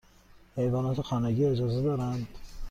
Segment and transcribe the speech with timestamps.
[0.55, 2.27] حیوانات خانگی اجازه دارند؟